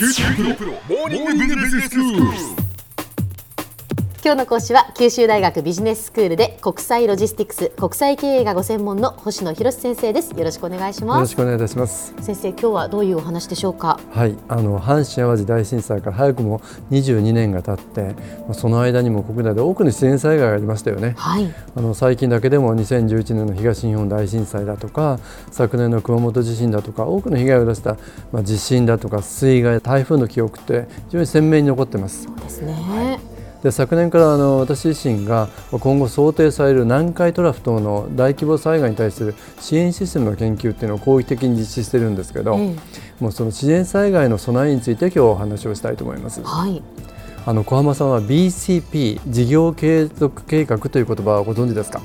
[0.00, 2.59] QT プロ,プロモーニングビジネススクール。
[4.22, 12.12] 今日の講師は九州大学ビジネススクールで国際ロジスティクス国際経営がご専門の星野博先生ですよろしくお願いしよますろしくお願いいたします。
[12.20, 13.98] 先生今日はどういうお話でしょうか？
[14.10, 16.58] はい、あの阪神・淡路大震災から早くも
[16.90, 21.14] 22年が経って、まあその間にも国内で多くの自然災害がありましたよね。
[21.16, 25.18] はいあの最近だけでも2011年の東日本大震災だとか
[25.50, 27.96] 昨年の熊本地震だとか多くの被害を出した、
[28.32, 32.24] まあ、地震だとか水害台風の記憶って非常に鮮明に残ってます。
[32.24, 33.18] そうですね、
[33.62, 42.74] で昨年からあの私自身が今後想定される南海トラフ等の大規模災害に対する支援システムの研究っていうのを広域的に実施してるんですけど、え
[43.20, 46.40] もうその自然災害の備えについて今日お話をしたいと思います。
[46.40, 46.42] え。
[46.44, 46.82] はい。
[47.46, 52.00] あの小浜さんは BCP 事業継続計画という言葉をご存知ですか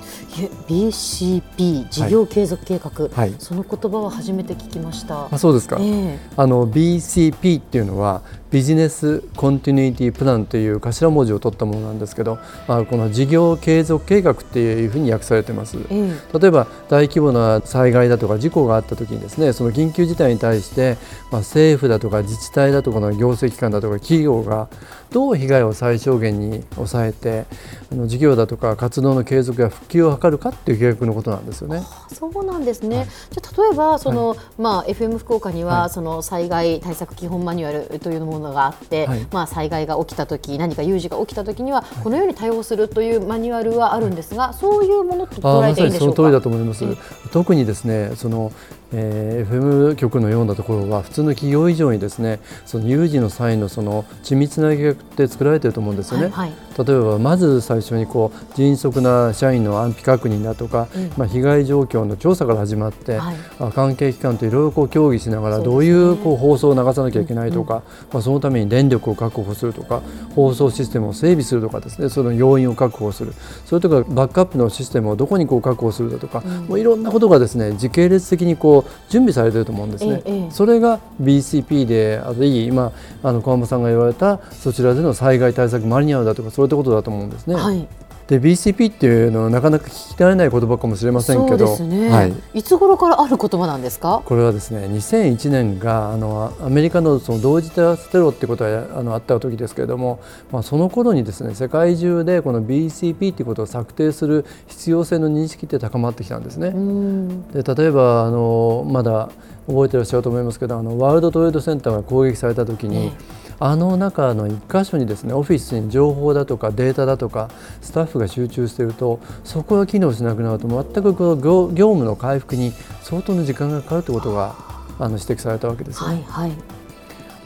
[0.67, 3.35] ？BCP 事業継続計画、はい。
[3.37, 5.27] その言葉は初めて聞きました。
[5.29, 5.77] あそうですか。
[5.79, 6.19] ええ。
[6.37, 8.21] あの BCP っていうのは
[8.55, 15.77] ビジネスコンティニティプランという頭文字を取ったものなんですけど、まあ、この事業継続計画っていうふうに訳されてます。
[15.89, 16.39] ええ。
[16.39, 20.95] 例えば大規模な災害だとか事故があった時にですねその緊急事態に対して、
[21.33, 24.69] まあ、政府だとか自治体だとかの行政機関だとか企業が
[25.11, 27.45] どう被害を最小限に抑えて
[27.91, 31.83] あの事業だとか活動の継続や復旧を図るかっていう計画のことなんですよね。
[31.83, 35.89] あそうなんですね、じゃあ例えばその、まあ、FM 福岡には、はい。
[35.89, 39.27] その災害対策基本マニュアルというものがあって、はい。
[39.31, 46.15] まあ、災害が起きたとき何か有事が起きたときにはこのように対応するというマニュアルはあるんですが、そういうものとあ捉えていいんでしょうか？
[46.23, 46.83] 通りだと思います。
[46.83, 46.95] ええ。
[47.35, 48.53] 特にですねその、
[48.93, 56.27] えー FM 局のようなところは普通の企業以上にですねその有事の際のその緻密な計画って作られていると思うんですよね。
[56.29, 56.53] はいはい。
[56.85, 61.11] 例えばまず最初にこう迅速な社員の安否確認だとか、うん。
[61.17, 63.35] まあ、被害状況の調査から始まって、はい。
[63.59, 70.01] あ関係機関といろいろこう協議しながらどういうこう放送を流さなきゃいけないとか、まあ、そのために電力を確保するとか
[70.35, 73.33] 放送システムを整備するとかですねその要員を確保する。
[73.65, 80.21] それとかバックアップのシステムをどこにこう確保するだとか、もういろんなことがですね時系列的にこう準備されていると思うんですね。
[80.25, 82.91] ええええそれが BCP であり今
[83.23, 87.55] あの小浜さんが言われたそちらでの災害対策マニュアルだとかそういったことだと思うんですね。
[87.55, 87.87] はい、
[88.27, 94.23] で BCP っていうのはなかなか聞き慣れない言葉かもしれませんそうけど、ですね、はい、い、つ頃からある言葉なんですか？
[94.25, 100.19] これはですね2001年があのアメリカのその同時多発テロってことはあのあった時ですけれども、
[100.51, 106.69] まあ、その頃にですね世界中でこの BCP っていうことを策定する必要性の認識って高まってきたんですね。
[106.69, 107.47] うん。
[107.51, 109.29] で例えばあのまだ
[109.67, 113.11] 覚えてらっしゃると思いますけどあのワールドトレードセンターが攻撃された時に、え
[113.59, 117.49] あの中の一箇所にですねオフィスに情報だとかデータだとか
[117.81, 122.71] スタッフが集中しているとそこが機能しなくなると全くこの業業務の回復に
[123.01, 124.55] 相当の時間がかかるということが
[124.99, 126.07] あの指摘されたわけですよ。
[126.07, 126.51] はいはい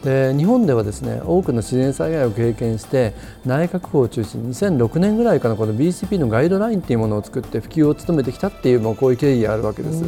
[0.04, 3.14] で日本ではですね多くの自然災害を経験して
[3.46, 10.02] 内閣府を中心に2006年ぐらいからこの BCP のガイドラインっていうものを作って普及を努めてきたっていうもうこういう経緯があるわけです。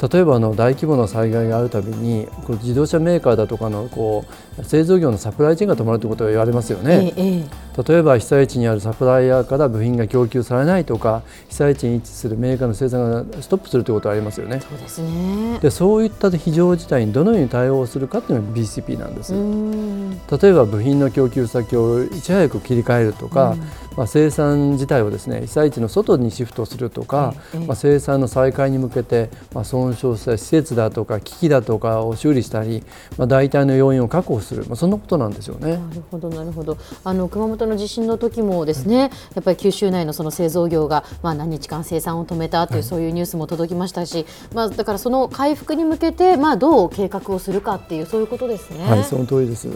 [0.00, 2.28] 例えばあの大規模な災害があるたびに
[2.62, 4.24] 自動車メーカーだとかのこ
[4.58, 7.12] う製造業のサプライチェーンが止まるということが言われますよね。
[7.16, 14.60] ええ例えば被災地にあるサプライヤーから部品が供給されないとか被災地に位置するメーカーの生産がストップするということがありますよね。
[14.60, 19.34] そうですねでそういった非常事態にどのように対応するかというのが BCP なんです。
[19.34, 19.98] うん
[20.30, 23.56] 例えば部品の供給先をいち早く切り替えるとか、
[23.96, 32.84] まあ、生産自体をですね被災地の外にシフトするとか、ええまあ、生産の再開に向けて、まあ、損傷した施設だとか機器だとかを修理したり、
[33.16, 35.76] まあ、代替の要因を確保する、まあ、そんなことなんですよね。
[35.76, 48.84] なるほどなるほどあの熊本の地震の時もですね、やっぱり九州内のその製造業がまあ何日間生産を止めたという、そういうニュースも届きましたし、まあだからその回復に向けてまあどう計画をするかっていうそういうことですね。
[48.84, 49.68] はい、その通りです。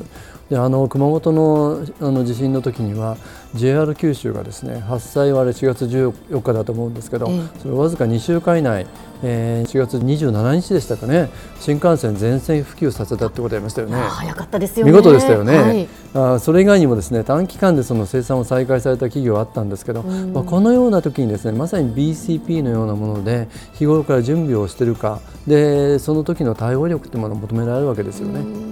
[0.52, 3.16] で、あの熊本のあの地震の時には
[3.54, 8.86] JR 九州がですね発災はあれ4月14日だと思うんですけど、ええそれわずか2週間以内、
[9.22, 13.96] えー、4月27日でしたかね新幹線全線普及させたってことありましたよね。
[13.96, 14.92] あ早かったですよね。
[14.92, 28.72] 見事でしたよね、はいあそれ以外にもですね短期間でその生産を再開された企業はあったんですけど、まあ、このような時にですねまさに BCP のようなもので日頃から準備をしているかでその時の対応力というものを求められるわけですよね。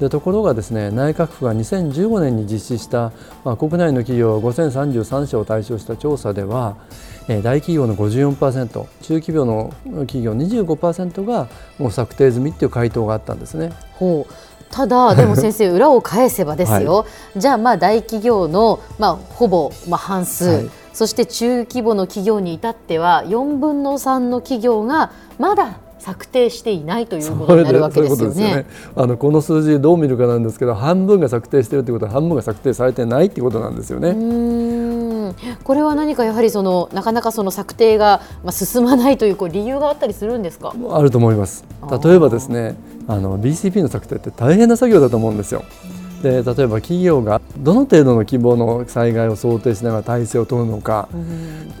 [0.00, 3.12] でところがですね内閣府が2015年に実施した、
[3.44, 6.76] まあ、国内の企業5033社を対象した調査では、
[7.28, 9.72] えー大企業の54%中規模の
[10.06, 11.48] 企業25%が
[11.78, 13.72] もう策定済みっていう回答があったんですね。
[13.94, 14.32] ほう。
[14.70, 17.06] ただ でも先生裏を返せばですよ、
[17.36, 20.70] じゃあまあ大企業のまあほぼまあ半数、はい。
[20.92, 28.44] そして中規模の企業に至っては4分の3の企業がまだ策定していないということになるわけですよね。
[28.56, 28.66] ね
[28.96, 34.10] あのこの数字どう見るかなんですけど半分が策定しているということは半分が策定されてないっていうことなんですよね。
[34.10, 40.74] うんこれは何かやはりそのなかなかその策定がまあ進まないというこう理由があったりするんですか？
[40.90, 41.64] あると思います
[42.02, 45.64] 例えばですねあの BCP の策定って大変な作業だと思うんですよ。
[46.22, 51.08] で例えば企業がどの程度の規模の災害を想定しながら体制を取るのか、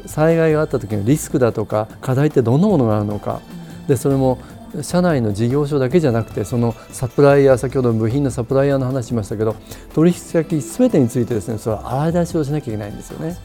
[0.06, 3.40] 災害があった時のリスクだとか課題ってどんなものがあるのか、
[3.88, 4.38] でそれも
[4.82, 9.56] 社内の事業所だけじゃなくてそのサプライヤー先ほど部品のサプライヤーの話しましたけど
[9.94, 13.36] 取引先すべてについてですねそれは洗い出しをしなきゃいけないんですよね。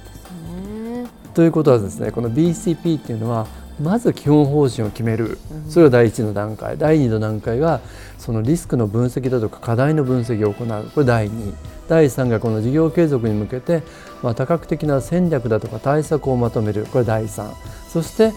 [1.34, 3.48] ということはですねこの BCP っていうのは
[3.82, 5.40] まず基本方針を決める。
[5.70, 6.78] それが第一の段階。
[6.78, 7.82] 第二の段階が
[8.20, 10.92] そのリスクの分析だとか課題の分析を行う。
[10.92, 11.54] これ第2
[11.88, 13.82] 第3がこの事業継続に向けて、
[14.22, 16.86] まあ、多角的な戦略だとか対策をまとめる。
[16.86, 17.52] これ第3
[17.90, 18.32] そして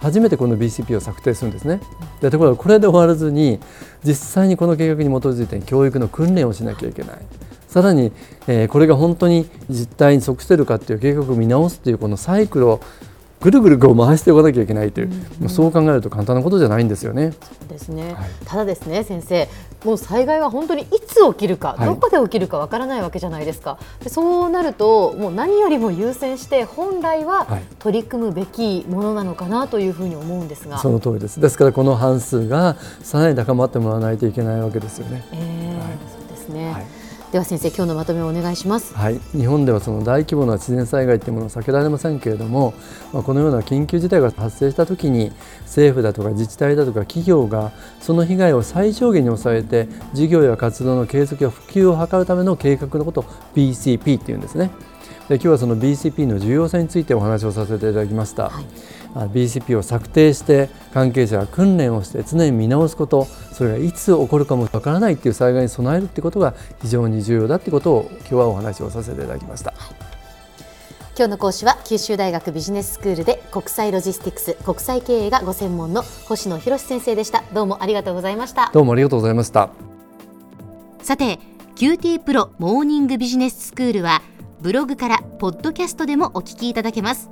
[0.00, 1.80] 初めてこの BCP を策定するんですね。
[2.20, 3.60] でところがこれで終わらずに
[4.02, 7.18] 実際にこの計画に基づいて教育の訓練をしなきゃいけない。
[7.68, 8.10] さらに、
[8.48, 12.80] えー、これが本当に実態に即してるかっていう計画を見直すというこのサイクルを
[13.40, 15.44] ぐるぐるこう回しておかなきゃいけないという、うん。
[15.44, 17.32] うん、そう考えると簡単なことじゃないんですよね。
[17.32, 19.48] そうですね、はい、ただですね先生
[19.84, 23.78] もう災害は本当にいつ起きるか、はい、どこで起きるかわからないわけじゃないですか。
[24.02, 27.46] でそうなるともう何よりも優先して本来は
[27.78, 31.40] 取り組むべきものなのかなというふうに思うんですが、はい、その通りです。
[31.40, 35.24] ですからこの半数がさらに高まってもらわないといけないわけですよね。
[35.32, 36.86] えー、そうですね、
[37.32, 38.92] では先生今日のまとめをお願いします。
[38.92, 39.20] はい。
[39.30, 42.74] 日本ではその大規模な自然災害というものは避けられませんけれども、
[43.12, 45.30] まあ、このような緊急事態が発生したときに
[45.60, 53.24] 政府だとか自治体だとか企業がその被害を最小限に抑えて事業や活動の継続や普及を図るための計画のことを
[53.54, 54.72] BCP っていうんですね。
[55.28, 58.64] で今日はその BCP の重要性についてお話をさせていただきました、はい
[59.14, 69.74] BCP を策定して関係者が訓練をして常に見直すことそれがいつ起こるかもわからないっていう災害に備えるってことが非常に重要だってことを今日はお話をさせていただきました。
[71.16, 77.44] 今日の講師は九州大学ビジネススクールで国際ロジスティクス国際経営がご専門の星野博先生でした。
[77.52, 78.70] どうもありがとうございました。
[78.72, 79.68] どうもありがとうございました。
[81.02, 81.38] さて
[81.76, 84.22] QT プロモーニングビジネススクールは
[84.60, 87.30] ブログからポッドキャストでもお聞きいただけます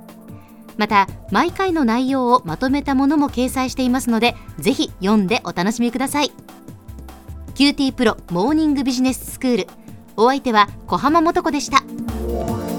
[0.79, 6.31] また毎回の内容をまとめたものも掲載していますのでぜひ読んでお楽しみください
[7.55, 9.67] QT プロモーニングビジネススクール
[10.15, 12.78] お相手は小浜もとこでした。